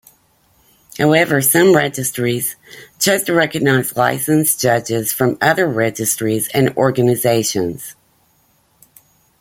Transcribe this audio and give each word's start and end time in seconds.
However, 0.97 1.41
some 1.43 1.75
registries 1.75 2.55
choose 2.97 3.21
to 3.25 3.33
recognize 3.35 3.95
licensed 3.95 4.59
judges 4.59 5.13
from 5.13 5.37
other 5.43 5.67
registries 5.67 6.47
and 6.55 6.75
organizations. 6.75 7.93